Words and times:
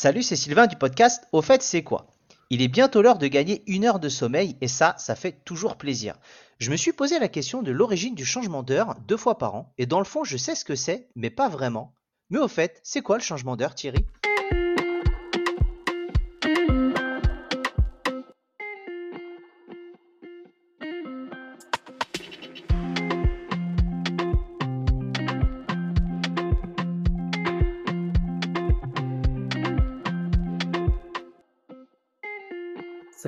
Salut, 0.00 0.22
c'est 0.22 0.36
Sylvain 0.36 0.68
du 0.68 0.76
podcast 0.76 1.26
Au 1.32 1.42
fait, 1.42 1.60
c'est 1.60 1.82
quoi? 1.82 2.06
Il 2.50 2.62
est 2.62 2.68
bientôt 2.68 3.02
l'heure 3.02 3.18
de 3.18 3.26
gagner 3.26 3.64
une 3.66 3.84
heure 3.84 3.98
de 3.98 4.08
sommeil 4.08 4.56
et 4.60 4.68
ça, 4.68 4.94
ça 4.96 5.16
fait 5.16 5.40
toujours 5.44 5.74
plaisir. 5.74 6.14
Je 6.60 6.70
me 6.70 6.76
suis 6.76 6.92
posé 6.92 7.18
la 7.18 7.26
question 7.26 7.62
de 7.62 7.72
l'origine 7.72 8.14
du 8.14 8.24
changement 8.24 8.62
d'heure 8.62 8.94
deux 9.08 9.16
fois 9.16 9.38
par 9.38 9.56
an 9.56 9.72
et 9.76 9.86
dans 9.86 9.98
le 9.98 10.04
fond, 10.04 10.22
je 10.22 10.36
sais 10.36 10.54
ce 10.54 10.64
que 10.64 10.76
c'est, 10.76 11.08
mais 11.16 11.30
pas 11.30 11.48
vraiment. 11.48 11.94
Mais 12.30 12.38
au 12.38 12.46
fait, 12.46 12.78
c'est 12.84 13.00
quoi 13.00 13.16
le 13.16 13.24
changement 13.24 13.56
d'heure, 13.56 13.74
Thierry? 13.74 14.06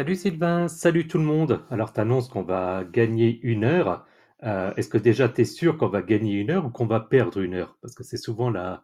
Salut 0.00 0.16
Sylvain, 0.16 0.66
salut 0.66 1.06
tout 1.06 1.18
le 1.18 1.24
monde. 1.24 1.62
Alors, 1.68 1.92
tu 1.92 2.00
annonces 2.00 2.30
qu'on 2.30 2.42
va 2.42 2.84
gagner 2.84 3.38
une 3.42 3.64
heure. 3.64 4.06
Euh, 4.44 4.72
est-ce 4.78 4.88
que 4.88 4.96
déjà 4.96 5.28
tu 5.28 5.42
es 5.42 5.44
sûr 5.44 5.76
qu'on 5.76 5.90
va 5.90 6.00
gagner 6.00 6.40
une 6.40 6.50
heure 6.50 6.64
ou 6.64 6.70
qu'on 6.70 6.86
va 6.86 7.00
perdre 7.00 7.42
une 7.42 7.52
heure? 7.52 7.76
Parce 7.82 7.94
que 7.94 8.02
c'est 8.02 8.16
souvent 8.16 8.48
la, 8.48 8.82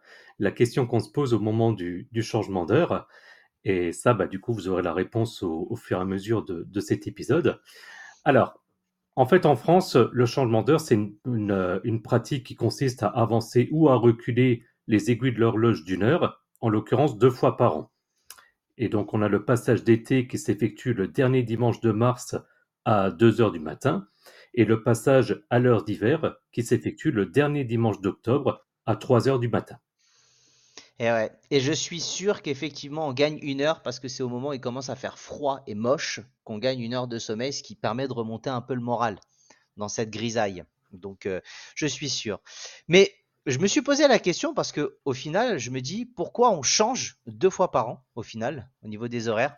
question 0.51 0.85
qu'on 0.85 0.99
se 0.99 1.09
pose 1.09 1.33
au 1.33 1.39
moment 1.39 1.71
du, 1.71 2.07
changement 2.21 2.67
d'heure. 2.67 3.07
Et 3.63 3.93
ça, 3.93 4.13
bah, 4.13 4.27
du 4.27 4.39
coup, 4.39 4.53
vous 4.53 4.67
aurez 4.67 4.83
la 4.83 4.93
réponse 4.93 5.41
au, 5.41 5.75
fur 5.75 5.97
et 5.97 6.01
à 6.01 6.05
mesure 6.05 6.45
de, 6.45 6.79
cet 6.79 7.07
épisode. 7.07 7.59
Alors, 8.23 8.63
en 9.15 9.25
fait, 9.25 9.47
en 9.47 9.55
France, 9.55 9.95
le 9.95 10.25
changement 10.27 10.61
d'heure, 10.61 10.81
c'est 10.81 10.99
une 11.25 12.01
pratique 12.03 12.45
qui 12.45 12.55
consiste 12.55 13.01
à 13.01 13.07
avancer 13.07 13.69
ou 13.71 13.89
à 13.89 13.95
reculer 13.95 14.65
les 14.85 15.09
aiguilles 15.09 15.33
de 15.33 15.39
l'horloge 15.39 15.83
d'une 15.83 16.03
heure, 16.03 16.45
en 16.61 16.69
l'occurrence 16.69 17.17
deux 17.17 17.31
fois 17.31 17.57
par 17.57 17.75
an. 17.75 17.91
Et 18.77 18.89
donc, 18.89 19.13
on 19.13 19.21
a 19.21 19.27
le 19.27 19.43
passage 19.43 19.83
d'été 19.83 20.27
qui 20.27 20.37
s'effectue 20.37 20.93
le 20.93 21.07
dernier 21.07 21.43
dimanche 21.43 21.79
de 21.81 21.91
mars 21.91 22.35
à 22.85 23.11
2 23.11 23.41
heures 23.41 23.51
du 23.51 23.59
matin 23.59 24.07
et 24.53 24.65
le 24.65 24.81
passage 24.83 25.43
à 25.49 25.59
l'heure 25.59 25.83
d'hiver 25.83 26.35
qui 26.51 26.63
s'effectue 26.63 27.11
le 27.11 27.25
dernier 27.25 27.63
dimanche 27.63 28.01
d'octobre 28.01 28.65
à 28.85 28.95
3 28.95 29.27
heures 29.27 29.39
du 29.39 29.49
matin. 29.49 29.77
Et, 30.99 31.11
ouais. 31.11 31.31
et 31.51 31.59
je 31.59 31.71
suis 31.71 31.99
sûr 31.99 32.41
qu'effectivement 32.41 33.07
on 33.07 33.13
gagne 33.13 33.37
une 33.43 33.61
heure 33.61 33.83
parce 33.83 33.99
que 33.99 34.07
c'est 34.07 34.23
au 34.23 34.29
moment 34.29 34.49
où 34.49 34.53
il 34.53 34.59
commence 34.59 34.89
à 34.89 34.95
faire 34.95 35.19
froid 35.19 35.61
et 35.67 35.75
moche 35.75 36.21
qu'on 36.43 36.57
gagne 36.57 36.81
une 36.81 36.95
heure 36.95 37.07
de 37.07 37.19
sommeil, 37.19 37.53
ce 37.53 37.61
qui 37.61 37.75
permet 37.75 38.07
de 38.07 38.13
remonter 38.13 38.49
un 38.49 38.61
peu 38.61 38.73
le 38.73 38.81
moral 38.81 39.19
dans 39.75 39.89
cette 39.89 40.09
grisaille. 40.09 40.63
Donc 40.91 41.25
euh, 41.25 41.41
je 41.75 41.85
suis 41.85 42.09
sûr. 42.09 42.39
Mais 42.87 43.13
je 43.47 43.59
me 43.59 43.67
suis 43.67 43.81
posé 43.81 44.07
la 44.07 44.19
question 44.19 44.53
parce 44.53 44.71
que 44.71 44.97
au 45.05 45.13
final, 45.13 45.57
je 45.57 45.71
me 45.71 45.79
dis 45.79 46.05
pourquoi 46.05 46.51
on 46.51 46.61
change 46.61 47.17
deux 47.25 47.49
fois 47.49 47.71
par 47.71 47.87
an 47.87 48.05
au 48.15 48.23
final 48.23 48.69
au 48.83 48.87
niveau 48.87 49.07
des 49.07 49.29
horaires? 49.29 49.55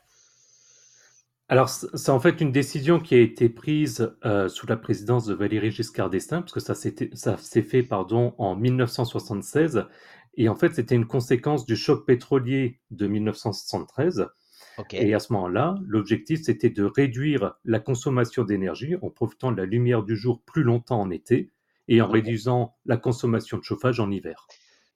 Alors, 1.52 1.68
c'est 1.70 2.12
en 2.12 2.20
fait 2.20 2.42
une 2.42 2.52
décision 2.52 3.00
qui 3.00 3.16
a 3.16 3.20
été 3.20 3.50
prise 3.50 4.16
euh, 4.24 4.48
sous 4.50 4.68
la 4.68 4.78
présidence 4.78 5.26
de 5.26 5.34
Valéry 5.34 5.72
Giscard 5.72 6.12
d'Estaing, 6.12 6.42
parce 6.42 6.54
que 6.54 6.60
ça 6.60 6.76
s'est 6.76 7.64
fait 7.64 7.82
pardon, 7.82 8.36
en 8.38 8.56
1976. 8.56 9.88
Et 10.36 10.48
en 10.48 10.56
fait, 10.56 10.76
c'était 10.76 10.94
une 10.94 11.08
conséquence 11.08 11.66
du 11.66 11.76
choc 11.76 12.06
pétrolier 12.06 12.80
de 12.92 13.08
1973. 13.08 14.28
Okay. 14.78 15.08
Et 15.08 15.16
à 15.16 15.20
ce 15.20 15.34
moment-là, 15.34 15.76
l'objectif, 15.88 16.40
c'était 16.44 16.70
de 16.70 16.84
réduire 16.84 17.56
la 17.66 17.80
consommation 17.80 18.44
d'énergie 18.44 18.96
en 19.02 19.10
profitant 19.10 19.52
de 19.52 19.58
la 19.58 19.66
lumière 19.66 20.04
du 20.04 20.16
jour 20.16 20.44
plus 20.46 20.62
longtemps 20.62 21.02
en 21.02 21.10
été 21.10 21.50
et 21.90 22.02
en 22.02 22.08
réduisant 22.08 22.78
la 22.86 22.96
consommation 22.96 23.58
de 23.58 23.64
chauffage 23.64 24.00
en 24.00 24.10
hiver. 24.10 24.48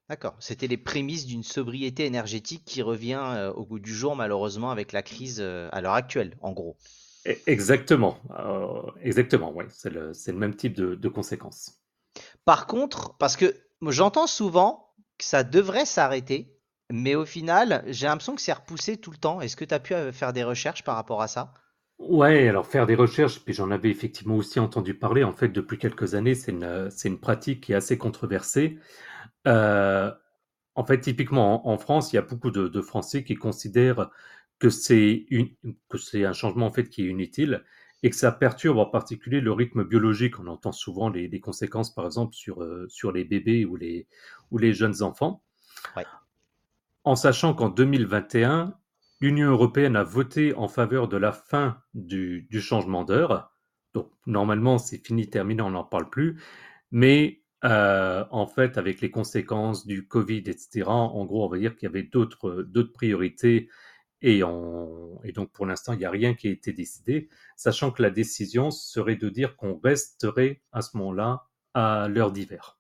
D'accord. 0.10 0.36
C'était 0.40 0.68
les 0.68 0.78
prémices 0.78 1.26
d'une 1.26 1.44
sobriété 1.44 2.06
énergétique 2.06 2.64
qui 2.66 2.82
revient 2.82 3.22
euh, 3.22 3.52
au 3.52 3.66
goût 3.66 3.80
du 3.80 3.94
jour, 3.94 4.16
malheureusement, 4.16 4.70
avec 4.70 4.92
la 4.92 5.02
crise 5.02 5.40
euh, 5.42 5.70
à 5.72 5.82
l'heure 5.82 5.94
actuelle, 5.94 6.38
en 6.42 6.52
gros. 6.52 6.78
E, 7.26 7.32
exactement. 7.48 8.20
Euh, 8.38 8.82
exactement, 9.02 9.52
oui. 9.56 9.66
C'est 9.70 9.90
le, 9.90 10.12
le, 10.12 10.34
même 10.34 10.56
type 10.56 10.76
de, 10.76 10.96
de, 10.96 11.10
conséquences. 11.10 11.82
Par 12.46 12.68
contre, 12.68 13.18
parce 13.18 13.38
que 13.38 13.56
j'entends 13.88 14.28
souvent 14.28 14.94
que 15.18 15.26
ça 15.26 15.44
devrait 15.44 15.86
s'arrêter, 15.86 16.60
mais 16.92 17.16
au 17.16 17.26
final, 17.26 17.84
j'ai 17.88 18.06
l'impression 18.06 18.36
que 18.36 18.42
c'est 18.42 18.54
repoussé 18.54 18.98
tout 18.98 19.12
le 19.12 19.18
temps. 19.18 19.42
Est-ce 19.42 19.56
que 19.56 19.66
tu 19.66 19.74
as 19.74 19.80
pu 19.80 19.96
faire 20.12 20.34
des 20.34 20.44
recherches 20.44 20.84
par 20.84 20.96
rapport 20.96 21.22
à 21.22 21.28
ça? 21.28 21.54
Ouais, 22.00 22.48
alors 22.48 22.68
faire 22.68 22.86
des 22.86 22.96
recherches, 22.96 23.44
puis 23.44 23.54
j'en 23.54 23.72
avais 23.72 23.90
effectivement 23.90 24.36
aussi 24.36 24.60
entendu 24.60 24.94
parler. 24.94 25.24
En 25.24 25.32
fait, 25.32 25.50
depuis 25.50 25.78
quelques 25.78 26.16
années, 26.16 26.36
c'est 26.36 26.52
une, 26.52 26.90
c'est 26.92 27.08
une 27.08 27.20
pratique 27.20 27.62
qui 27.62 27.72
est 27.72 27.76
assez 27.76 27.98
controversée. 27.98 28.78
Euh, 29.48 30.12
en 30.76 30.86
fait, 30.86 31.00
typiquement 31.00 31.68
en, 31.68 31.74
en, 31.74 31.78
France, 31.78 32.12
il 32.12 32.18
y 32.18 32.20
a 32.20 32.24
beaucoup 32.24 32.52
de, 32.52 32.68
de 32.68 32.82
Français 32.82 33.24
qui 33.24 33.36
considèrent 33.36 34.10
que 34.60 34.70
c'est 34.70 35.26
une, 35.30 35.50
que 35.90 35.98
c'est 35.98 36.26
un 36.26 36.34
changement 36.34 36.68
en 36.68 36.72
fait 36.72 36.90
qui 36.90 37.04
est 37.04 37.10
inutile 37.10 37.64
et 38.02 38.10
que 38.10 38.16
ça 38.16 38.32
perturbe 38.32 38.78
en 38.78 38.86
particulier 38.86 39.40
le 39.40 39.54
rythme 39.54 39.84
biologique. 39.84 40.40
On 40.40 40.48
entend 40.48 40.74
souvent 40.74 41.10
les, 41.10 41.28
les 41.28 41.40
conséquences, 41.40 41.94
par 41.94 42.06
exemple, 42.06 42.36
sur, 42.36 42.62
euh, 42.62 42.86
sur 42.90 43.12
les 43.12 43.24
bébés 43.24 43.66
ou 43.66 43.78
les, 43.78 44.08
ou 44.52 44.58
les 44.58 44.74
jeunes 44.74 45.02
enfants. 45.04 45.42
Ouais. 45.96 46.06
En 47.06 47.16
sachant 47.16 47.54
qu'en 47.54 47.70
2021, 47.70 48.76
l'Union 49.20 49.52
européenne 49.52 49.96
a 49.96 50.04
voté 50.04 50.54
en 50.56 50.68
faveur 50.68 51.08
de 51.08 51.18
la 51.18 51.32
fin 51.32 51.82
du, 51.94 52.48
changement 52.60 53.04
d'heure. 53.04 53.52
Donc 53.94 54.12
normalement, 54.26 54.78
c'est 54.78 55.06
fini, 55.06 55.30
terminé, 55.30 55.62
on 55.62 55.72
n'en 55.72 55.84
parle 55.84 56.10
plus. 56.10 56.42
Mais 56.92 57.42
euh, 57.64 58.26
en 58.32 58.48
fait, 58.48 58.78
avec 58.78 59.02
les 59.02 59.12
conséquences 59.12 59.86
du 59.86 60.08
Covid, 60.08 60.44
etc., 60.48 60.84
en 60.88 61.26
gros, 61.26 61.46
on 61.46 61.50
va 61.50 61.58
dire 61.58 61.76
qu'il 61.76 61.88
y 61.88 61.90
avait 61.90 62.04
d'autres 62.04 62.64
priorités. 62.94 63.70
Et 64.22 64.40
donc 64.40 65.52
pour 65.52 65.66
l'instant, 65.66 65.94
il 65.94 66.00
n'y 66.00 66.06
a 66.06 66.12
rien 66.12 66.34
qui 66.34 66.48
a 66.48 66.52
été 66.52 66.72
décidé, 66.72 67.30
sachant 67.58 67.92
que 67.92 68.02
la 68.02 68.10
décision 68.10 68.72
serait 68.72 69.18
de 69.18 69.30
dire 69.30 69.58
qu'on 69.58 69.80
resterait 69.84 70.62
à 70.72 70.82
ce 70.82 70.96
moment-là 70.98 71.46
à 71.74 72.08
l'heure 72.08 72.32
d'hiver. 72.32 72.78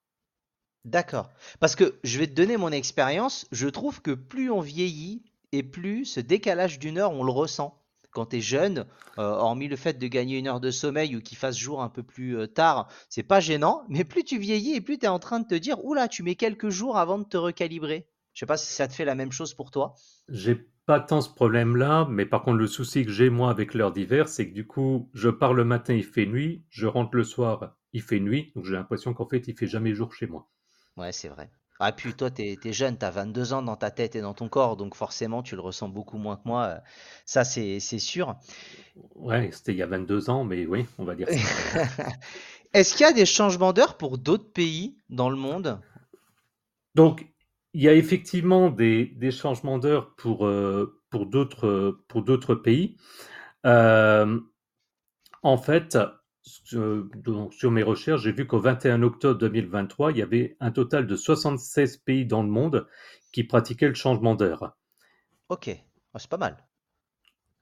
D'accord. 0.85 1.31
Parce 1.59 1.75
que 1.75 1.95
je 2.03 2.19
vais 2.19 2.27
te 2.27 2.33
donner 2.33 2.57
mon 2.57 2.72
expérience. 2.72 3.47
Je 3.51 3.67
trouve 3.67 4.01
que 4.01 4.11
plus 4.11 4.51
on 4.51 4.59
vieillit, 4.59 5.23
et 5.53 5.64
plus 5.64 6.06
ce 6.06 6.19
décalage 6.19 6.80
d'une 6.80 6.97
heure, 6.97 7.12
on 7.12 7.24
le 7.24 7.31
ressent. 7.31 7.80
Quand 8.12 8.28
tu 8.28 8.38
es 8.38 8.41
jeune, 8.41 8.86
euh, 9.18 9.24
hormis 9.24 9.68
le 9.68 9.75
fait 9.75 9.97
de 9.97 10.08
gagner 10.08 10.38
une 10.38 10.47
heure 10.47 10.59
de 10.59 10.72
sommeil 10.72 11.16
ou 11.16 11.22
qu'il 11.22 11.38
fasse 11.38 11.58
jour 11.58 11.81
un 11.81 11.90
peu 11.90 12.03
plus 12.03 12.38
euh, 12.38 12.47
tard, 12.47 12.88
c'est 13.08 13.24
pas 13.24 13.40
gênant, 13.40 13.84
mais 13.88 14.03
plus 14.03 14.24
tu 14.24 14.38
vieillis 14.38 14.75
et 14.75 14.81
plus 14.81 15.00
tu 15.00 15.06
es 15.06 15.09
en 15.09 15.19
train 15.19 15.40
de 15.40 15.47
te 15.47 15.56
dire 15.56 15.84
oula, 15.86 16.08
tu 16.08 16.22
mets 16.22 16.36
quelques 16.36 16.69
jours 16.69 16.97
avant 16.97 17.18
de 17.19 17.24
te 17.24 17.38
recalibrer. 17.38 18.08
Je 18.34 18.40
sais 18.40 18.46
pas 18.46 18.58
si 18.58 18.74
ça 18.74 18.88
te 18.88 18.94
fait 18.94 19.06
la 19.06 19.16
même 19.16 19.31
chose 19.31 19.53
pour 19.53 19.72
toi. 19.72 19.96
J'ai 20.28 20.56
pas 20.86 21.00
tant 21.00 21.22
ce 21.22 21.30
problème-là, 21.30 22.08
mais 22.09 22.25
par 22.25 22.41
contre, 22.41 22.58
le 22.58 22.68
souci 22.68 23.06
que 23.06 23.12
j'ai 23.12 23.30
moi 23.30 23.50
avec 23.50 23.74
l'heure 23.74 23.91
d'hiver, 23.91 24.28
c'est 24.28 24.50
que 24.50 24.53
du 24.53 24.68
coup, 24.68 25.09
je 25.14 25.30
pars 25.30 25.53
le 25.53 25.64
matin, 25.64 25.94
il 25.94 26.03
fait 26.03 26.25
nuit, 26.25 26.66
je 26.70 26.88
rentre 26.88 27.16
le 27.16 27.24
soir, 27.24 27.78
il 27.94 28.02
fait 28.02 28.20
nuit, 28.20 28.52
donc 28.56 28.66
j'ai 28.66 28.74
l'impression 28.74 29.14
qu'en 29.14 29.28
fait, 29.28 29.47
il 29.47 29.56
fait 29.56 29.68
jamais 29.68 29.94
jour 29.94 30.14
chez 30.14 30.28
moi. 30.28 30.50
Ouais, 30.97 31.12
c'est 31.12 31.30
vrai. 31.30 31.52
Ah, 31.79 31.91
puis 31.91 32.13
toi, 32.13 32.31
tu 32.31 32.41
es, 32.44 32.73
jeune, 32.73 32.97
tu 32.97 33.06
as 33.06 33.11
22 33.11 33.53
ans 33.53 33.61
dans 33.61 33.75
ta 33.75 33.91
tête 33.91 34.16
et 34.16 34.22
dans 34.22 34.34
ton 34.34 34.47
corps, 34.47 34.78
donc 34.78 34.95
forcément, 34.95 35.44
tu 35.44 35.56
le 35.56 35.61
ressens 35.61 35.89
beaucoup 35.89 36.17
moins 36.17 36.38
que 36.38 36.44
moi. 36.45 36.79
Ça, 37.25 37.44
c'est 37.44 37.79
sûr. 37.79 38.35
Ouais, 39.16 39.50
c'était 39.51 39.73
il 39.73 39.78
y 39.78 39.81
a 39.81 39.88
22 39.88 40.29
ans, 40.29 40.44
mais 40.44 40.66
oui, 40.66 40.85
on 40.97 41.03
va 41.03 41.16
dire 41.16 41.28
ça. 41.29 41.84
Est-ce 42.73 42.95
qu'il 42.95 43.06
y 43.06 43.09
a 43.09 43.13
des 43.13 43.25
changements 43.25 43.73
d'heure 43.73 43.97
pour 43.97 44.17
d'autres 44.17 44.51
pays 44.51 44.97
dans 45.09 45.29
le 45.29 45.35
monde? 45.35 45.79
Donc, 46.95 47.28
il 47.73 47.81
y 47.81 47.90
a 47.90 47.94
effectivement 47.94 48.69
des, 48.69 49.05
des 49.05 49.31
changements 49.31 49.79
d'heure 49.79 50.16
pour, 50.16 50.45
euh, 50.45 51.01
pour 51.09 51.25
d'autres 51.25 52.55
pays. 52.55 52.97
Euh, 53.66 54.40
en 55.41 55.57
fait, 55.57 55.97
donc, 56.73 57.53
sur 57.53 57.71
mes 57.71 57.83
recherches, 57.83 58.21
j'ai 58.21 58.31
vu 58.31 58.45
qu'au 58.45 58.59
21 58.59 59.01
octobre 59.03 59.39
2023, 59.39 60.11
il 60.11 60.17
y 60.17 60.21
avait 60.21 60.57
un 60.59 60.71
total 60.71 61.07
de 61.07 61.15
76 61.15 61.97
pays 61.97 62.25
dans 62.25 62.43
le 62.43 62.49
monde 62.49 62.87
qui 63.31 63.43
pratiquaient 63.43 63.87
le 63.87 63.93
changement 63.93 64.35
d'heure. 64.35 64.75
Ok, 65.49 65.69
oh, 66.13 66.17
c'est 66.19 66.29
pas 66.29 66.37
mal. 66.37 66.57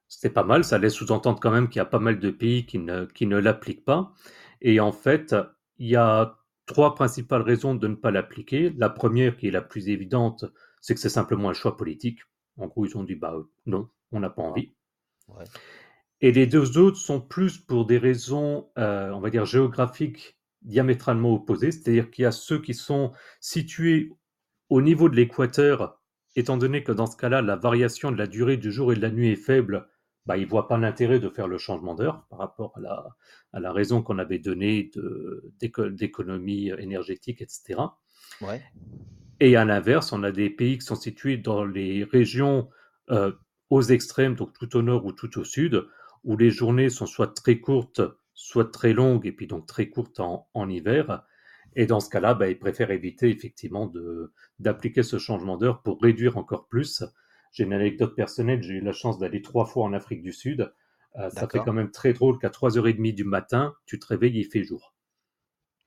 C'est 0.07 0.31
pas 0.31 0.43
mal, 0.43 0.63
ça 0.63 0.77
laisse 0.77 0.93
sous-entendre 0.93 1.39
quand 1.39 1.51
même 1.51 1.69
qu'il 1.69 1.77
y 1.77 1.81
a 1.81 1.85
pas 1.85 1.99
mal 1.99 2.19
de 2.19 2.31
pays 2.31 2.65
qui 2.65 2.79
ne, 2.79 3.05
qui 3.05 3.27
ne 3.27 3.37
l'appliquent 3.37 3.85
pas. 3.85 4.13
Et 4.61 4.79
en 4.79 4.91
fait, 4.91 5.35
il 5.77 5.87
y 5.87 5.95
a 5.95 6.37
trois 6.65 6.95
principales 6.95 7.41
raisons 7.41 7.75
de 7.75 7.87
ne 7.87 7.95
pas 7.95 8.11
l'appliquer. 8.11 8.73
La 8.77 8.89
première, 8.89 9.37
qui 9.37 9.47
est 9.47 9.51
la 9.51 9.61
plus 9.61 9.89
évidente, 9.89 10.45
c'est 10.81 10.95
que 10.95 10.99
c'est 10.99 11.09
simplement 11.09 11.49
un 11.49 11.53
choix 11.53 11.77
politique. 11.77 12.19
En 12.57 12.67
gros, 12.67 12.85
ils 12.85 12.97
ont 12.97 13.03
dit, 13.03 13.15
bah 13.15 13.35
non, 13.65 13.89
on 14.11 14.19
n'a 14.19 14.29
pas 14.29 14.41
envie. 14.41 14.73
Ouais. 15.27 15.45
Et 16.21 16.31
les 16.31 16.45
deux 16.45 16.77
autres 16.77 16.97
sont 16.97 17.19
plus 17.19 17.57
pour 17.57 17.85
des 17.85 17.97
raisons, 17.97 18.69
euh, 18.77 19.09
on 19.11 19.19
va 19.19 19.29
dire, 19.29 19.45
géographiques 19.45 20.37
diamétralement 20.61 21.33
opposées, 21.33 21.71
c'est-à-dire 21.71 22.11
qu'il 22.11 22.23
y 22.23 22.25
a 22.25 22.31
ceux 22.31 22.61
qui 22.61 22.75
sont 22.75 23.11
situés 23.39 24.11
au 24.69 24.81
niveau 24.81 25.09
de 25.09 25.15
l'équateur, 25.15 25.99
étant 26.35 26.57
donné 26.57 26.83
que 26.83 26.91
dans 26.91 27.07
ce 27.07 27.17
cas-là, 27.17 27.41
la 27.41 27.55
variation 27.55 28.11
de 28.11 28.17
la 28.17 28.27
durée 28.27 28.57
du 28.57 28.71
jour 28.71 28.93
et 28.93 28.95
de 28.95 29.01
la 29.01 29.09
nuit 29.09 29.29
est 29.29 29.35
faible, 29.35 29.87
bah, 30.27 30.37
ils 30.37 30.45
ne 30.45 30.49
voient 30.49 30.67
pas 30.67 30.77
l'intérêt 30.77 31.19
de 31.19 31.29
faire 31.29 31.47
le 31.47 31.57
changement 31.57 31.95
d'heure 31.95 32.25
par 32.29 32.37
rapport 32.37 32.73
à 32.77 32.79
la, 32.79 33.07
à 33.53 33.59
la 33.59 33.71
raison 33.73 34.03
qu'on 34.03 34.19
avait 34.19 34.37
donnée 34.37 34.91
d'économie 35.59 36.69
énergétique, 36.77 37.41
etc. 37.41 37.79
Ouais. 38.41 38.61
Et 39.39 39.55
à 39.55 39.65
l'inverse, 39.65 40.13
on 40.13 40.21
a 40.21 40.31
des 40.31 40.51
pays 40.51 40.77
qui 40.77 40.85
sont 40.85 40.95
situés 40.95 41.37
dans 41.37 41.65
les 41.65 42.03
régions 42.03 42.69
euh, 43.09 43.31
aux 43.71 43.81
extrêmes, 43.81 44.35
donc 44.35 44.53
tout 44.53 44.77
au 44.77 44.83
nord 44.83 45.05
ou 45.05 45.11
tout 45.11 45.39
au 45.39 45.43
sud, 45.43 45.87
où 46.23 46.37
les 46.37 46.51
journées 46.51 46.89
sont 46.89 47.05
soit 47.05 47.33
très 47.35 47.59
courtes, 47.59 48.01
soit 48.33 48.71
très 48.71 48.93
longues, 48.93 49.25
et 49.25 49.31
puis 49.31 49.47
donc 49.47 49.65
très 49.65 49.89
courtes 49.89 50.19
en, 50.19 50.69
hiver. 50.69 51.25
Et 51.75 51.85
dans 51.85 51.99
ce 51.99 52.09
cas-là, 52.09 52.33
bah, 52.33 52.49
ils 52.49 52.59
préfèrent 52.59 52.91
éviter 52.91 53.29
effectivement 53.29 53.91
d'appliquer 54.59 55.03
ce 55.03 55.17
changement 55.17 55.57
d'heure 55.57 55.81
pour 55.81 56.01
réduire 56.01 56.37
encore 56.37 56.67
plus. 56.67 57.03
J'ai 57.53 57.63
une 57.63 57.73
anecdote 57.73 58.15
personnelle, 58.15 58.61
j'ai 58.61 58.75
eu 58.75 58.81
la 58.81 58.93
chance 58.93 59.19
d'aller 59.19 59.41
trois 59.41 59.65
fois 59.65 59.83
en 59.83 59.93
Afrique 59.93 60.21
du 60.21 60.33
Sud. 60.33 60.73
Euh, 61.17 61.29
ça 61.29 61.47
fait 61.47 61.59
quand 61.59 61.73
même 61.73 61.91
très 61.91 62.13
drôle 62.13 62.39
qu'à 62.39 62.49
3h30 62.49 63.13
du 63.13 63.25
matin, 63.25 63.73
tu 63.85 63.99
te 63.99 64.07
réveilles, 64.07 64.39
il 64.39 64.45
fait 64.45 64.63
jour. 64.63 64.95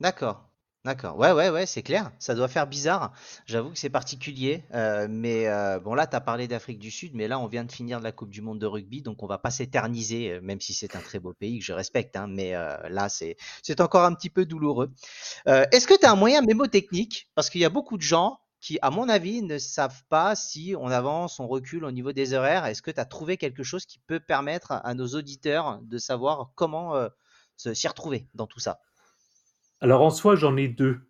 D'accord. 0.00 0.50
D'accord. 0.84 1.16
Ouais, 1.18 1.32
ouais, 1.32 1.48
ouais, 1.48 1.64
c'est 1.64 1.82
clair. 1.82 2.12
Ça 2.18 2.34
doit 2.34 2.46
faire 2.46 2.66
bizarre. 2.66 3.14
J'avoue 3.46 3.70
que 3.70 3.78
c'est 3.78 3.88
particulier. 3.88 4.64
Euh, 4.74 5.06
mais 5.08 5.46
euh, 5.48 5.80
bon, 5.80 5.94
là, 5.94 6.06
tu 6.06 6.14
as 6.14 6.20
parlé 6.20 6.46
d'Afrique 6.46 6.78
du 6.78 6.90
Sud, 6.90 7.12
mais 7.14 7.26
là, 7.26 7.38
on 7.38 7.46
vient 7.46 7.64
de 7.64 7.72
finir 7.72 8.00
la 8.00 8.12
Coupe 8.12 8.28
du 8.28 8.42
Monde 8.42 8.58
de 8.58 8.66
rugby, 8.66 9.00
donc 9.00 9.22
on 9.22 9.26
va 9.26 9.38
pas 9.38 9.50
s'éterniser, 9.50 10.32
euh, 10.32 10.40
même 10.42 10.60
si 10.60 10.74
c'est 10.74 10.94
un 10.94 11.00
très 11.00 11.18
beau 11.20 11.32
pays 11.32 11.58
que 11.58 11.64
je 11.64 11.72
respecte. 11.72 12.16
Hein, 12.16 12.26
mais 12.28 12.52
là, 12.52 13.08
c'est 13.08 13.36
c'est 13.62 13.80
encore 13.80 14.04
un 14.04 14.14
petit 14.14 14.28
peu 14.28 14.44
douloureux. 14.44 14.92
Est-ce 15.46 15.86
que 15.86 15.98
tu 15.98 16.04
as 16.06 16.12
un 16.12 16.16
moyen 16.16 16.42
mémotechnique? 16.42 17.28
Parce 17.34 17.50
qu'il 17.50 17.60
y 17.62 17.64
a 17.64 17.70
beaucoup 17.70 17.96
de 17.96 18.02
gens 18.02 18.40
qui, 18.60 18.78
à 18.82 18.90
mon 18.90 19.08
avis, 19.08 19.42
ne 19.42 19.58
savent 19.58 20.02
pas 20.10 20.34
si 20.36 20.74
on 20.78 20.88
avance, 20.88 21.40
on 21.40 21.46
recule 21.48 21.84
au 21.84 21.92
niveau 21.92 22.12
des 22.12 22.34
horaires. 22.34 22.66
Est-ce 22.66 22.82
que 22.82 22.90
tu 22.90 23.00
as 23.00 23.06
trouvé 23.06 23.36
quelque 23.38 23.62
chose 23.62 23.86
qui 23.86 24.00
peut 24.06 24.20
permettre 24.20 24.72
à 24.72 24.94
nos 24.94 25.08
auditeurs 25.08 25.80
de 25.82 25.98
savoir 25.98 26.52
comment 26.54 26.94
s'y 27.56 27.88
retrouver 27.88 28.28
dans 28.34 28.46
tout 28.46 28.60
ça? 28.60 28.80
Alors 29.84 30.00
en 30.00 30.08
soi, 30.08 30.34
j'en 30.34 30.56
ai 30.56 30.66
deux. 30.66 31.02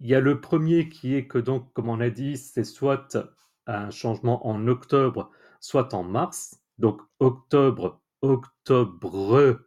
Il 0.00 0.08
y 0.08 0.14
a 0.14 0.20
le 0.20 0.40
premier 0.40 0.88
qui 0.88 1.14
est 1.14 1.26
que 1.26 1.36
donc, 1.36 1.70
comme 1.74 1.90
on 1.90 2.00
a 2.00 2.08
dit, 2.08 2.38
c'est 2.38 2.64
soit 2.64 3.18
un 3.66 3.90
changement 3.90 4.46
en 4.46 4.68
octobre, 4.68 5.30
soit 5.60 5.92
en 5.92 6.02
mars. 6.02 6.58
Donc 6.78 7.02
octobre, 7.20 8.00
octobre, 8.22 9.60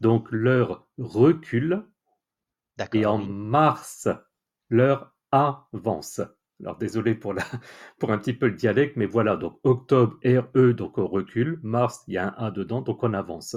donc 0.00 0.28
l'heure 0.30 0.88
recule. 0.96 1.84
Et 2.94 3.04
en 3.04 3.18
mars, 3.18 4.08
l'heure 4.70 5.14
avance. 5.30 6.22
Alors 6.60 6.78
désolé 6.78 7.14
pour, 7.14 7.34
la, 7.34 7.44
pour 7.98 8.12
un 8.12 8.18
petit 8.18 8.32
peu 8.32 8.46
le 8.46 8.54
dialecte, 8.54 8.96
mais 8.96 9.04
voilà, 9.04 9.36
donc 9.36 9.60
octobre, 9.62 10.18
RE, 10.24 10.72
donc 10.72 10.96
on 10.96 11.06
recule. 11.06 11.60
Mars, 11.62 12.02
il 12.08 12.14
y 12.14 12.16
a 12.16 12.28
un 12.28 12.46
A 12.46 12.50
dedans, 12.50 12.80
donc 12.80 13.02
on 13.02 13.12
avance. 13.12 13.56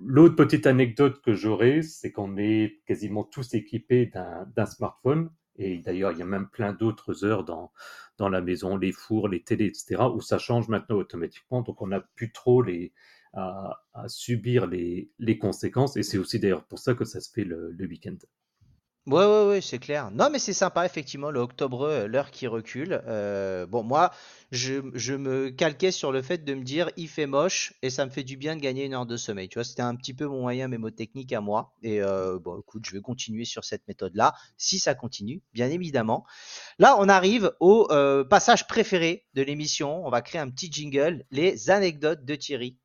L'autre 0.00 0.36
petite 0.36 0.66
anecdote 0.66 1.22
que 1.22 1.34
j'aurais, 1.34 1.82
c'est 1.82 2.12
qu'on 2.12 2.36
est 2.36 2.82
quasiment 2.86 3.24
tous 3.24 3.54
équipés 3.54 4.06
d'un 4.06 4.66
smartphone. 4.66 5.30
Et 5.56 5.78
d'ailleurs, 5.78 6.12
il 6.12 6.18
y 6.18 6.22
a 6.22 6.26
même 6.26 6.48
plein 6.48 6.72
d'autres 6.72 7.24
heures 7.24 7.44
dans, 7.44 7.72
dans 8.18 8.28
la 8.28 8.40
maison, 8.40 8.76
les 8.76 8.92
fours, 8.92 9.28
les 9.28 9.42
télés, 9.42 9.66
etc., 9.66 10.02
où 10.14 10.20
ça 10.20 10.38
change 10.38 10.68
maintenant 10.68 10.96
automatiquement. 10.96 11.62
Donc, 11.62 11.80
on 11.80 11.86
n'a 11.86 12.00
plus 12.00 12.32
trop 12.32 12.60
les, 12.60 12.92
à, 13.32 13.80
subir 14.08 14.66
les, 14.66 15.10
les, 15.18 15.38
conséquences. 15.38 15.96
Et 15.96 16.02
c'est 16.02 16.18
aussi 16.18 16.38
d'ailleurs 16.38 16.64
pour 16.64 16.78
ça 16.78 16.94
que 16.94 17.04
ça 17.04 17.20
se 17.20 17.30
fait 17.30 17.44
le, 17.44 17.70
le 17.72 17.86
week-end. 17.86 18.16
Ouais, 19.06 19.22
ouais, 19.26 19.44
ouais, 19.46 19.60
c'est 19.60 19.78
clair. 19.78 20.10
Non, 20.12 20.30
mais 20.30 20.38
c'est 20.38 20.54
sympa, 20.54 20.86
effectivement, 20.86 21.30
le 21.30 21.38
octobre, 21.38 21.82
euh, 21.82 22.06
l'heure 22.06 22.30
qui 22.30 22.46
recule. 22.46 23.02
Euh, 23.06 23.66
bon, 23.66 23.82
moi, 23.82 24.10
je, 24.50 24.80
je 24.94 25.12
me 25.12 25.50
calquais 25.50 25.90
sur 25.90 26.10
le 26.10 26.22
fait 26.22 26.38
de 26.42 26.54
me 26.54 26.62
dire, 26.64 26.90
il 26.96 27.08
fait 27.08 27.26
moche 27.26 27.74
et 27.82 27.90
ça 27.90 28.06
me 28.06 28.10
fait 28.10 28.22
du 28.22 28.38
bien 28.38 28.56
de 28.56 28.62
gagner 28.62 28.86
une 28.86 28.94
heure 28.94 29.04
de 29.04 29.18
sommeil. 29.18 29.50
Tu 29.50 29.58
vois, 29.58 29.64
c'était 29.64 29.82
un 29.82 29.94
petit 29.94 30.14
peu 30.14 30.24
mon 30.26 30.40
moyen 30.40 30.68
mémotechnique 30.68 31.34
à 31.34 31.42
moi. 31.42 31.74
Et 31.82 32.00
euh, 32.02 32.38
bon, 32.38 32.58
écoute, 32.58 32.86
je 32.86 32.92
vais 32.92 33.02
continuer 33.02 33.44
sur 33.44 33.62
cette 33.64 33.86
méthode-là, 33.88 34.32
si 34.56 34.78
ça 34.78 34.94
continue, 34.94 35.42
bien 35.52 35.68
évidemment. 35.68 36.24
Là, 36.78 36.96
on 36.98 37.06
arrive 37.10 37.52
au 37.60 37.88
passage 38.30 38.66
préféré 38.66 39.26
de 39.34 39.42
l'émission. 39.42 40.06
On 40.06 40.10
va 40.10 40.22
créer 40.22 40.40
un 40.40 40.48
petit 40.50 40.72
jingle, 40.72 41.24
les 41.30 41.68
anecdotes 41.70 42.24
de 42.24 42.34
Thierry. 42.36 42.78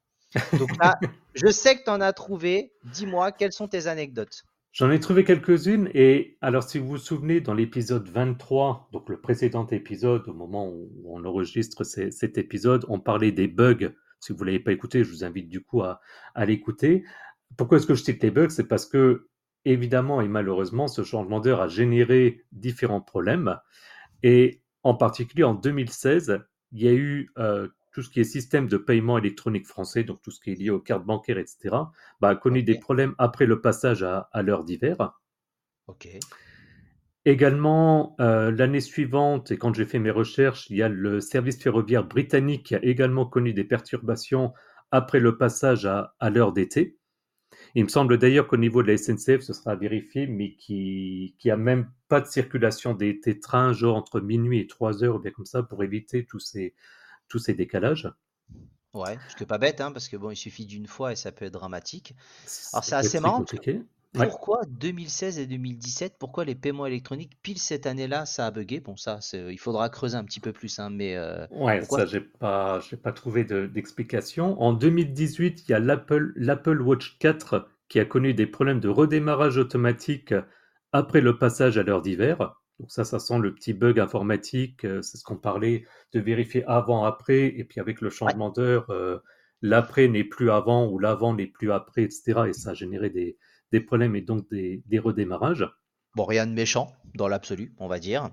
Donc 0.56 0.72
là, 0.82 0.96
je 1.36 1.52
sais 1.52 1.78
que 1.78 1.84
tu 1.86 1.90
en 1.92 2.02
as 2.02 2.14
trouvé. 2.14 2.74
Dis-moi, 2.84 3.32
quelles 3.32 3.54
sont 3.54 3.70
tes 3.70 3.88
anecdotes? 3.88 4.44
J'en 4.72 4.92
ai 4.92 5.00
trouvé 5.00 5.24
quelques-unes 5.24 5.90
et 5.96 6.38
alors 6.42 6.62
si 6.62 6.78
vous 6.78 6.90
vous 6.90 6.98
souvenez 6.98 7.42
dans 7.42 7.56
l'épisode 7.56 8.08
23, 8.08 8.90
donc 8.92 9.10
le 9.10 9.20
précédent 9.20 9.66
épisode, 9.68 10.28
au 10.28 10.34
moment 10.34 10.70
où 10.70 10.90
on 11.06 11.26
enregistre 11.26 11.84
cet 11.84 12.38
épisode, 12.38 12.86
on 12.88 13.00
parlait 13.00 13.32
des 13.32 13.48
bugs. 13.48 13.92
Si 14.20 14.32
vous 14.32 14.42
ne 14.42 14.46
l'avez 14.46 14.60
pas 14.60 14.72
écouté, 14.72 15.04
je 15.04 15.10
vous 15.10 15.24
invite 15.24 15.50
du 15.50 15.62
coup 15.62 15.82
à, 15.82 16.00
l'écouter. 16.46 17.04
Pourquoi 17.58 17.80
est-ce 17.80 17.88
que 17.88 17.96
je 17.96 18.04
cite 18.04 18.22
les 18.22 18.30
bugs? 18.30 18.52
C'est 18.52 18.68
parce 18.68 18.86
que 18.86 19.28
évidemment 19.66 20.22
et 20.22 20.28
malheureusement, 20.28 20.88
ce 20.88 21.04
changement 21.04 21.40
d'heure 21.40 21.62
a 21.62 21.68
généré 21.68 22.46
différents 22.52 23.02
problèmes 23.02 23.58
et 24.22 24.62
en 24.84 24.94
particulier 24.94 25.44
en 25.44 25.56
2016, 25.56 26.42
il 26.74 26.82
y 26.84 26.88
a 26.88 26.94
eu 26.94 27.32
euh, 27.40 27.68
tout 28.00 28.04
ce 28.04 28.10
qui 28.10 28.22
est 28.22 28.24
système 28.24 28.70
de 28.70 28.78
paiement 28.78 29.18
électronique 29.18 29.68
français, 29.68 30.06
donc 30.06 30.22
tout 30.22 30.32
ce 30.32 30.40
qui 30.40 30.52
est 30.52 30.56
lié 30.56 30.70
aux 30.70 30.80
cartes 30.80 31.06
bancaires, 31.06 31.38
etc., 31.38 31.76
bah, 32.22 32.30
a 32.30 32.36
connu 32.36 32.64
des 32.64 32.80
problèmes 32.80 33.14
après 33.18 33.46
le 33.46 33.60
passage 33.60 34.04
à, 34.04 34.30
l'heure 34.42 34.64
d'hiver. 34.64 35.20
Ok. 35.88 36.08
Également, 37.26 38.16
euh, 38.22 38.52
l'année 38.52 38.80
suivante, 38.80 39.52
et 39.52 39.58
quand 39.58 39.74
j'ai 39.74 39.84
fait 39.84 40.00
mes 40.00 40.12
recherches, 40.12 40.70
il 40.70 40.78
y 40.78 40.82
a 40.82 40.88
le 40.88 41.20
service 41.20 41.62
ferroviaire 41.62 42.06
britannique 42.06 42.68
qui 42.68 42.76
a 42.76 42.84
également 42.86 43.26
connu 43.26 43.52
des 43.52 43.66
perturbations 43.66 44.54
après 44.92 45.20
le 45.20 45.38
passage 45.38 45.86
à, 45.86 46.30
l'heure 46.30 46.54
d'été. 46.54 46.98
Il 47.76 47.84
me 47.84 47.90
semble 47.90 48.18
d'ailleurs 48.18 48.48
qu'au 48.48 48.56
niveau 48.56 48.82
de 48.82 48.88
la 48.88 48.98
SNCF, 48.98 49.42
ce 49.42 49.52
sera 49.52 49.76
vérifié, 49.76 50.26
mais 50.26 50.56
qui, 50.56 51.36
qui 51.38 51.52
a 51.52 51.58
même 51.58 51.92
pas 52.08 52.22
de 52.22 52.28
circulation 52.28 52.94
des, 52.94 53.20
des, 53.22 53.42
trains, 53.42 53.74
genre 53.74 53.98
entre 53.98 54.22
minuit 54.22 54.62
et 54.62 54.68
3 54.68 55.04
heures, 55.04 55.18
ou 55.18 55.20
bien 55.20 55.32
comme 55.32 55.46
ça, 55.46 55.64
pour 55.64 55.84
éviter 55.84 56.26
tous 56.26 56.40
ces, 56.40 56.74
tous 57.30 57.40
ces 57.40 57.54
décalages. 57.54 58.12
Ouais, 58.94 59.18
ce 59.30 59.36
qui 59.36 59.46
pas 59.46 59.60
bête, 59.60 59.82
hein, 59.82 59.92
parce 59.92 60.08
que 60.08 60.18
bon, 60.18 60.32
il 60.32 60.36
suffit 60.36 60.66
d'une 60.66 60.88
fois 60.88 61.12
et 61.12 61.16
ça 61.16 61.32
peut 61.32 61.46
être 61.46 61.54
dramatique. 61.54 62.16
Alors 62.74 62.84
c'est 62.84 62.96
assez 62.96 63.20
marrant. 63.20 63.46
Pourquoi 64.14 64.62
2016 64.68 65.38
et 65.38 65.46
2017 65.46 66.16
Pourquoi 66.18 66.44
les 66.44 66.56
paiements 66.56 66.88
électroniques 66.88 67.38
pile 67.44 67.60
cette 67.60 67.86
année-là 67.86 68.26
ça 68.26 68.48
a 68.48 68.52
bugué? 68.52 68.80
Bon 68.80 68.98
ça, 68.98 69.20
il 69.34 69.60
faudra 69.60 69.90
creuser 69.90 70.18
un 70.18 70.24
petit 70.24 70.40
peu 70.40 70.52
plus, 70.52 70.80
hein, 70.80 70.90
mais. 70.90 71.16
Euh, 71.16 71.46
ouais, 71.52 71.84
ça 71.84 72.08
j'ai 72.08 72.22
pas, 72.22 72.80
j'ai 72.80 72.98
pas 72.98 73.12
trouvé 73.12 73.44
d'explication. 73.44 74.60
en 74.60 74.74
2018, 74.74 75.64
il 75.68 75.72
y 75.72 75.76
a 75.76 75.80
l'Apple, 75.80 76.34
l'Apple 76.36 76.82
Watch 76.82 77.18
4 77.20 77.70
qui 77.88 78.00
a 78.00 78.06
connu 78.06 78.34
des 78.34 78.48
problèmes 78.48 78.80
de 78.80 78.90
redémarrage 78.90 79.58
automatique 79.58 80.34
après 80.92 81.22
le 81.22 81.38
passage 81.38 81.78
à 81.78 81.84
l'heure 81.84 82.02
d'hiver. 82.02 82.59
Donc 82.80 82.92
ça, 82.92 83.04
ça 83.04 83.20
sent 83.20 83.40
le 83.40 83.54
petit 83.54 83.74
bug 83.74 84.00
informatique. 84.00 84.86
Euh, 84.86 85.02
c'est 85.02 85.18
ce 85.18 85.24
qu'on 85.24 85.38
parlait 85.38 85.86
de 86.14 86.20
vérifier 86.20 86.64
avant, 86.66 87.04
après. 87.04 87.48
Et 87.48 87.64
puis 87.64 87.80
avec 87.80 88.02
le 88.02 88.10
changement 88.10 88.50
d'heure, 88.50 88.90
euh, 88.90 89.20
l'après 89.62 90.08
n'est 90.08 90.24
plus 90.24 90.50
avant 90.50 90.88
ou 90.88 90.98
l'avant 90.98 91.34
n'est 91.34 91.48
plus 91.48 91.72
après, 91.72 92.04
etc. 92.04 92.42
Et 92.48 92.54
ça 92.54 92.72
a 92.72 92.74
généré 92.74 93.10
des, 93.10 93.80
problèmes 93.82 94.16
et 94.16 94.22
donc 94.22 94.50
des, 94.50 95.00
redémarrages. 95.00 95.68
Bon, 96.16 96.24
rien 96.24 96.48
de 96.48 96.54
méchant 96.54 96.94
dans 97.16 97.28
l'absolu, 97.28 97.74
on 97.78 97.88
va 97.88 98.00
dire. 98.00 98.30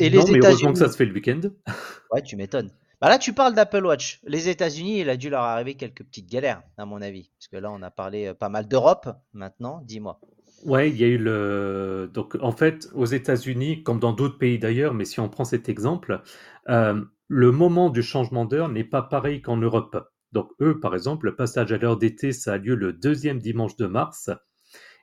Et 0.00 0.10
non, 0.10 0.24
mais 0.26 0.38
heureusement 0.42 0.72
que 0.72 0.78
ça 0.78 0.90
se 0.90 0.96
fait 0.96 1.04
le 1.04 1.12
week-end. 1.12 1.40
ouais, 2.12 2.22
tu 2.22 2.36
m'étonnes. 2.36 2.70
Bah 3.00 3.10
là, 3.10 3.18
tu 3.18 3.34
parles 3.34 3.54
d'Apple 3.54 3.84
Watch. 3.84 4.20
Les 4.24 4.48
États-Unis, 4.48 5.00
il 5.00 5.10
a 5.10 5.18
dû 5.18 5.28
leur 5.28 5.42
arriver 5.42 5.74
quelques 5.74 6.04
petites 6.04 6.30
galères, 6.30 6.62
à 6.78 6.86
mon 6.86 7.02
avis. 7.02 7.30
Parce 7.38 7.48
que 7.48 7.56
là, 7.58 7.70
on 7.70 7.82
a 7.82 7.90
parlé 7.90 8.28
euh, 8.28 8.34
pas 8.34 8.48
mal 8.48 8.66
d'Europe. 8.66 9.08
Maintenant, 9.34 9.82
dis-moi. 9.84 10.18
Ouais, 10.62 10.88
il 10.88 10.96
y 10.96 11.04
a 11.04 11.08
eu 11.08 11.18
le. 11.18 12.10
Donc, 12.12 12.36
en 12.40 12.52
fait, 12.52 12.88
aux 12.94 13.04
États-Unis, 13.04 13.82
comme 13.82 13.98
dans 13.98 14.12
d'autres 14.12 14.38
pays 14.38 14.58
d'ailleurs, 14.58 14.94
mais 14.94 15.04
si 15.04 15.20
on 15.20 15.28
prend 15.28 15.44
cet 15.44 15.68
exemple, 15.68 16.22
euh, 16.68 17.04
le 17.28 17.52
moment 17.52 17.90
du 17.90 18.02
changement 18.02 18.44
d'heure 18.46 18.68
n'est 18.68 18.84
pas 18.84 19.02
pareil 19.02 19.42
qu'en 19.42 19.58
Europe. 19.58 20.10
Donc, 20.32 20.50
eux, 20.60 20.80
par 20.80 20.94
exemple, 20.94 21.26
le 21.26 21.36
passage 21.36 21.72
à 21.72 21.78
l'heure 21.78 21.98
d'été, 21.98 22.32
ça 22.32 22.54
a 22.54 22.58
lieu 22.58 22.74
le 22.74 22.92
deuxième 22.92 23.40
dimanche 23.40 23.76
de 23.76 23.86
mars, 23.86 24.30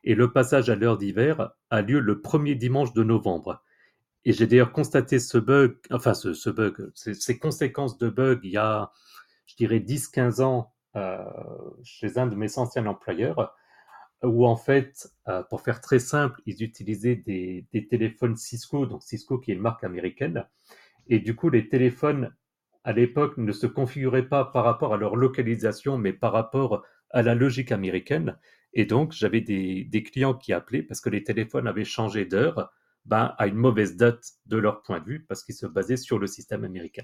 et 0.03 0.15
le 0.15 0.31
passage 0.31 0.69
à 0.69 0.75
l'heure 0.75 0.97
d'hiver 0.97 1.51
a 1.69 1.81
lieu 1.81 1.99
le 1.99 2.21
premier 2.21 2.55
dimanche 2.55 2.93
de 2.93 3.03
novembre. 3.03 3.63
Et 4.25 4.33
j'ai 4.33 4.47
d'ailleurs 4.47 4.71
constaté 4.71 5.19
ce 5.19 5.37
bug, 5.37 5.77
enfin, 5.91 6.13
ce, 6.13 6.49
bug, 6.49 6.91
ces, 6.95 7.39
conséquences 7.39 7.97
de 7.97 8.09
bug 8.09 8.39
il 8.43 8.51
y 8.51 8.57
a, 8.57 8.91
je 9.45 9.55
dirais, 9.55 9.79
10-15 9.79 10.41
ans 10.41 10.73
euh, 10.95 11.17
chez 11.83 12.17
un 12.17 12.27
de 12.27 12.35
mes 12.35 12.57
anciens 12.57 12.85
employeurs 12.85 13.55
où 14.23 14.45
en 14.45 14.55
fait, 14.55 15.09
euh, 15.27 15.43
pour 15.43 15.61
faire 15.61 15.81
très 15.81 15.99
simple, 15.99 16.41
ils 16.45 16.63
utilisaient 16.63 17.15
des, 17.15 17.65
téléphones 17.89 18.35
Cisco, 18.35 18.85
donc 18.85 19.03
Cisco 19.03 19.39
qui 19.39 19.51
est 19.51 19.55
une 19.55 19.61
marque 19.61 19.83
américaine, 19.83 20.45
et 21.07 21.19
du 21.19 21.35
coup 21.35 21.49
les 21.49 21.69
téléphones 21.69 22.33
à 22.83 22.93
l'époque 22.93 23.37
ne 23.37 23.51
se 23.51 23.67
configuraient 23.67 24.27
pas 24.27 24.45
par 24.45 24.63
rapport 24.63 24.93
à 24.93 24.97
leur 24.97 25.15
localisation, 25.15 25.97
mais 25.97 26.13
par 26.13 26.33
rapport 26.33 26.83
à 27.11 27.21
la 27.21 27.35
logique 27.35 27.71
américaine. 27.71 28.37
Et 28.73 28.85
donc 28.85 29.11
j'avais 29.11 29.41
des, 29.41 30.03
clients 30.03 30.33
qui 30.33 30.53
appelaient 30.53 30.83
parce 30.83 31.01
que 31.01 31.09
les 31.09 31.23
téléphones 31.23 31.67
avaient 31.67 31.85
changé 31.85 32.25
d'heure 32.25 32.71
ben, 33.05 33.33
à 33.37 33.47
une 33.47 33.55
mauvaise 33.55 33.97
date 33.97 34.23
de 34.45 34.57
leur 34.57 34.81
point 34.81 34.99
de 34.99 35.05
vue 35.05 35.25
parce 35.25 35.43
qu'ils 35.43 35.55
se 35.55 35.65
basaient 35.65 35.97
sur 35.97 36.19
le 36.19 36.27
système 36.27 36.63
américain. 36.63 37.03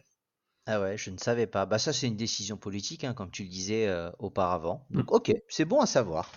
Ah 0.65 0.81
ouais, 0.81 0.97
je 0.97 1.11
ne 1.11 1.17
savais 1.17 1.47
pas. 1.47 1.65
Bah 1.65 1.79
ça 1.79 1.93
c'est 1.93 2.07
une 2.07 2.17
décision 2.17 2.57
politique, 2.57 3.03
hein, 3.03 3.13
comme 3.13 3.31
tu 3.31 3.43
le 3.43 3.49
disais 3.49 3.87
euh, 3.87 4.11
auparavant. 4.19 4.85
Donc 4.89 5.11
mm. 5.11 5.15
ok, 5.15 5.33
c'est 5.47 5.65
bon 5.65 5.79
à 5.79 5.85
savoir. 5.85 6.31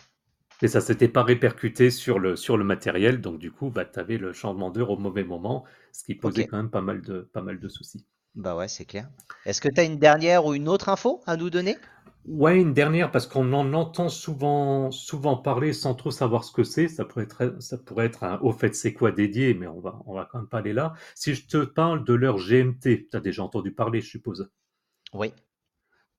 Mais 0.62 0.68
ça 0.68 0.80
s'était 0.80 1.08
pas 1.08 1.22
répercuté 1.22 1.90
sur 1.90 2.18
le, 2.18 2.36
sur 2.36 2.56
le 2.56 2.64
matériel, 2.64 3.20
donc 3.20 3.38
du 3.38 3.50
coup, 3.50 3.70
bah, 3.70 3.84
tu 3.84 3.98
avais 3.98 4.18
le 4.18 4.32
changement 4.32 4.70
d'heure 4.70 4.90
au 4.90 4.98
mauvais 4.98 5.24
moment, 5.24 5.64
ce 5.92 6.04
qui 6.04 6.14
posait 6.14 6.46
quand 6.46 6.58
même 6.58 6.70
pas 6.70 6.82
mal 6.82 7.00
de, 7.02 7.20
pas 7.20 7.42
mal 7.42 7.58
de 7.58 7.68
soucis. 7.68 8.06
Bah 8.34 8.54
ouais, 8.56 8.68
c'est 8.68 8.84
clair. 8.84 9.08
Est-ce 9.44 9.60
que 9.60 9.68
tu 9.68 9.80
as 9.80 9.84
une 9.84 9.98
dernière 9.98 10.46
ou 10.46 10.54
une 10.54 10.68
autre 10.68 10.88
info 10.88 11.20
à 11.26 11.36
nous 11.36 11.50
donner? 11.50 11.76
Ouais, 12.26 12.60
une 12.60 12.74
dernière, 12.74 13.10
parce 13.10 13.26
qu'on 13.26 13.52
en 13.54 13.72
entend 13.72 14.08
souvent, 14.08 14.90
souvent 14.90 15.36
parler 15.36 15.72
sans 15.72 15.94
trop 15.94 16.10
savoir 16.10 16.44
ce 16.44 16.52
que 16.52 16.62
c'est. 16.64 16.86
Ça 16.86 17.04
pourrait 17.04 17.24
être, 17.24 17.56
ça 17.60 17.78
pourrait 17.78 18.06
être 18.06 18.24
un 18.24 18.38
au 18.40 18.52
fait 18.52 18.74
c'est 18.74 18.92
quoi 18.92 19.10
dédié, 19.10 19.54
mais 19.54 19.66
on 19.66 19.80
va, 19.80 20.00
on 20.06 20.14
va 20.14 20.28
quand 20.30 20.38
même 20.38 20.48
pas 20.48 20.58
aller 20.58 20.74
là. 20.74 20.92
Si 21.14 21.34
je 21.34 21.46
te 21.46 21.64
parle 21.64 22.04
de 22.04 22.14
leur 22.14 22.36
GMT, 22.36 23.08
tu 23.10 23.16
as 23.16 23.20
déjà 23.20 23.42
entendu 23.42 23.72
parler, 23.72 24.00
je 24.00 24.08
suppose? 24.10 24.50
Oui. 25.14 25.32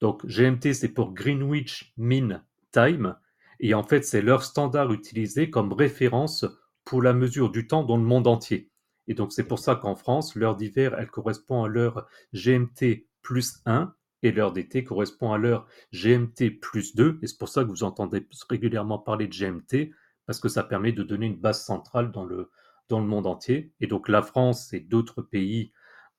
Donc 0.02 0.26
GMT, 0.26 0.74
c'est 0.74 0.90
pour 0.90 1.14
Greenwich 1.14 1.94
Mean 1.98 2.44
Time. 2.72 3.16
Et 3.62 3.76
en 3.76 3.84
fait, 3.84 4.04
c'est 4.04 4.24
leur 4.24 4.44
standard 4.44 4.92
utilisé 4.92 5.50
comme 5.50 5.72
référence 5.72 6.46
pour 6.84 7.02
la 7.02 7.14
mesure 7.14 7.52
du 7.52 7.68
temps 7.68 7.84
dans 7.84 7.96
le 7.96 8.04
monde 8.04 8.28
entier. 8.28 8.70
Et 9.08 9.14
donc, 9.14 9.32
c'est 9.32 9.48
pour 9.48 9.60
ça 9.60 9.76
qu'en 9.76 9.96
France, 9.96 10.36
l'heure 10.36 10.56
d'hiver, 10.56 10.96
elle 10.98 11.10
correspond 11.10 11.64
à 11.64 11.68
l'heure 11.68 12.08
GMT 12.34 13.08
plus 13.22 13.62
1 13.66 13.94
et 14.24 14.32
l'heure 14.32 14.52
d'été 14.52 14.84
correspond 14.84 15.32
à 15.32 15.38
l'heure 15.38 15.68
GMT 15.94 16.60
plus 16.60 16.96
2. 16.96 17.20
Et 17.22 17.28
c'est 17.28 17.38
pour 17.38 17.50
ça 17.50 17.64
que 17.64 17.70
vous 17.70 17.84
entendez 17.84 18.28
régulièrement 18.50 18.98
parler 18.98 19.28
de 19.28 19.34
GMT, 19.34 19.92
parce 20.26 20.40
que 20.40 20.50
ça 20.50 20.64
permet 20.64 20.92
de 20.92 21.04
donner 21.04 21.28
une 21.28 21.40
base 21.40 21.64
centrale 21.64 22.12
dans 22.12 22.26
le, 22.26 22.50
dans 22.90 23.00
le 23.00 23.06
monde 23.06 23.28
entier. 23.28 23.74
Et 23.80 23.88
donc, 23.88 24.10
la 24.10 24.24
France 24.24 24.74
et 24.74 24.80
d'autres 24.80 25.22
pays, 25.22 25.72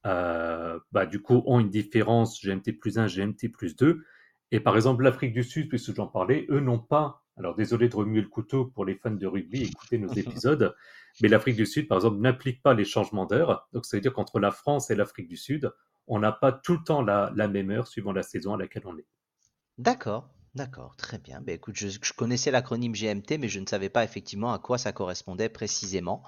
euh, 0.07 0.79
bah, 0.93 1.07
du 1.07 1.21
coup, 1.21 1.43
ont 1.47 1.59
une 1.59 1.71
différence 1.71 2.41
GMT 2.41 2.79
plus 2.79 2.99
1, 2.99 3.07
GMT 3.07 3.49
plus 3.53 3.75
2. 3.77 4.05
Et 4.53 4.61
par 4.61 4.77
exemple, 4.77 5.03
l'Afrique 5.03 5.33
du 5.33 5.43
Sud, 5.43 5.69
puisque 5.69 5.95
j'en 5.95 6.07
parlais, 6.07 6.47
eux 6.51 6.61
n'ont 6.61 6.79
pas 6.79 7.22
alors 7.37 7.55
désolé 7.55 7.89
de 7.89 7.97
remuer 7.97 8.21
le 8.21 8.29
couteau 8.29 8.67
pour 8.67 8.85
les 8.85 8.95
fans 8.95 9.11
de 9.11 9.27
rugby, 9.27 9.63
écoutez 9.63 9.99
nos 9.99 10.13
épisodes, 10.13 10.75
mais 11.21 11.29
l'Afrique 11.29 11.57
du 11.57 11.67
Sud, 11.67 11.89
par 11.89 11.99
exemple, 11.99 12.21
n'applique 12.21 12.63
pas 12.63 12.75
les 12.75 12.85
changements 12.85 13.27
d'heure. 13.27 13.69
Donc 13.73 13.87
ça 13.87 13.97
veut 13.97 14.01
dire 14.01 14.13
qu'entre 14.13 14.41
la 14.41 14.51
France 14.51 14.91
et 14.91 14.95
l'Afrique 14.95 15.29
du 15.29 15.37
Sud, 15.37 15.73
on 16.07 16.19
n'a 16.19 16.33
pas 16.33 16.53
tout 16.53 16.75
le 16.75 16.85
temps 16.85 17.03
la, 17.03 17.31
même 17.49 17.71
heure 17.71 17.87
suivant 17.87 18.13
la 18.13 18.23
saison 18.23 18.55
à 18.55 18.59
laquelle 18.59 18.83
on 18.87 18.97
est. 18.99 19.07
D'accord, 19.79 20.29
d'accord, 20.55 20.97
très 20.97 21.19
bien. 21.19 21.41
Ben, 21.41 21.55
écoute, 21.55 21.77
je, 21.77 22.13
connaissais 22.13 22.51
l'acronyme 22.51 22.93
GMT, 22.93 23.39
mais 23.39 23.49
je 23.49 23.61
ne 23.61 23.67
savais 23.67 23.89
pas 23.89 24.05
effectivement 24.05 24.53
à 24.53 24.59
quoi 24.59 24.79
ça 24.79 24.93
correspondait 24.93 25.49
précisément. 25.49 26.23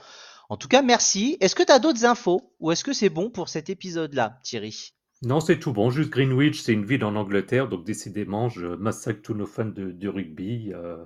En 0.49 0.57
tout 0.57 0.69
cas, 0.69 0.83
merci. 0.83 1.37
Est-ce 1.41 1.55
que 1.55 1.63
tu 1.63 1.73
as 1.73 1.79
d'autres 1.79 2.05
infos 2.05 2.55
ou 2.61 2.71
est-ce 2.71 2.85
que 2.85 2.93
c'est 2.93 3.11
bon 3.11 3.31
pour 3.31 3.49
cet 3.49 3.71
épisode-là, 3.71 4.39
Thierry? 4.43 4.94
Non, 5.25 5.41
c'est 5.41 5.59
tout 5.59 5.73
bon. 5.73 5.91
Juste 5.91 6.11
Greenwich, 6.11 6.61
c'est 6.61 6.73
une 6.73 6.85
ville 6.85 7.05
en 7.05 7.17
Angleterre, 7.17 7.69
donc 7.69 7.85
décidément, 7.85 8.49
je 8.49 8.67
massacre 8.67 9.23
tous 9.23 9.35
nos 9.35 9.47
fans 9.47 9.65
de, 9.65 10.09
rugby. 10.09 10.73
Euh, 10.75 11.05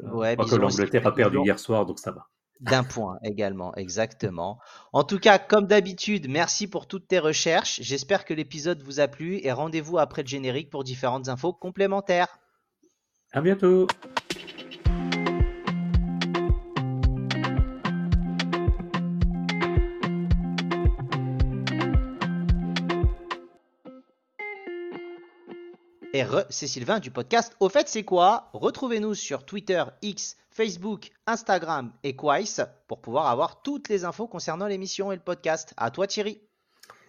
euh 0.00 0.36
que 0.36 0.56
l'Angleterre 0.56 1.06
a 1.06 1.14
perdu 1.14 1.38
hier 1.44 1.58
soir, 1.58 1.86
donc 1.86 1.98
ça 1.98 2.12
va. 2.12 2.28
D'un 2.60 2.84
point 2.84 3.18
également, 3.24 3.74
exactement. 3.74 4.60
En 4.92 5.02
tout 5.02 5.18
cas, 5.18 5.40
comme 5.40 5.66
d'habitude, 5.66 6.28
merci 6.28 6.68
pour 6.68 6.86
toutes 6.86 7.08
tes 7.08 7.18
recherches. 7.18 7.80
J'espère 7.82 8.24
que 8.24 8.34
l'épisode 8.34 8.82
vous 8.82 9.00
a 9.00 9.08
plu 9.08 9.40
et 9.42 9.50
rendez-vous 9.50 9.98
après 9.98 10.22
le 10.22 10.28
générique 10.28 10.70
pour 10.70 10.84
différentes 10.84 11.28
infos 11.28 11.52
complémentaires. 11.52 12.38
À 13.32 13.40
bientôt. 13.40 13.88
Et 26.22 26.26
c'est 26.50 26.68
Sylvain 26.68 27.00
du 27.00 27.10
podcast 27.10 27.56
Au 27.58 27.68
fait, 27.68 27.88
c'est 27.88 28.04
quoi? 28.04 28.48
Retrouvez-nous 28.52 29.14
sur 29.14 29.44
Twitter, 29.44 29.82
X, 30.02 30.36
Facebook, 30.50 31.10
Instagram 31.26 31.90
et 32.04 32.14
Quais 32.14 32.62
pour 32.86 33.00
pouvoir 33.00 33.26
avoir 33.26 33.60
toutes 33.62 33.88
les 33.88 34.04
infos 34.04 34.28
concernant 34.28 34.68
l'émission 34.68 35.10
et 35.10 35.16
le 35.16 35.20
podcast. 35.20 35.74
À 35.76 35.90
toi, 35.90 36.06
Thierry. 36.06 36.40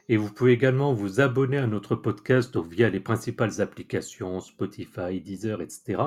Et 0.09 0.17
vous 0.17 0.33
pouvez 0.33 0.53
également 0.53 0.93
vous 0.93 1.21
abonner 1.21 1.59
à 1.59 1.67
notre 1.67 1.95
podcast 1.95 2.57
via 2.57 2.89
les 2.89 2.99
principales 2.99 3.61
applications 3.61 4.39
Spotify, 4.39 5.21
Deezer, 5.21 5.61
etc. 5.61 6.01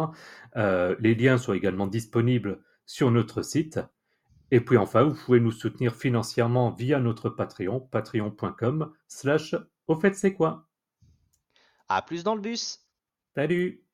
Euh, 0.56 0.96
les 0.98 1.14
liens 1.14 1.38
sont 1.38 1.52
également 1.52 1.86
disponibles 1.86 2.60
sur 2.86 3.12
notre 3.12 3.42
site. 3.42 3.78
Et 4.50 4.60
puis 4.60 4.78
enfin, 4.78 5.04
vous 5.04 5.14
pouvez 5.14 5.38
nous 5.38 5.52
soutenir 5.52 5.94
financièrement 5.94 6.70
via 6.70 6.98
notre 6.98 7.30
Patreon, 7.30 7.78
patreon.com 7.78 8.92
slash 9.06 9.54
au 9.86 9.94
fait 9.94 10.16
c'est 10.16 10.34
quoi? 10.34 10.66
À 11.88 12.02
plus 12.02 12.24
dans 12.24 12.34
le 12.34 12.40
bus 12.40 12.80
Salut 13.36 13.85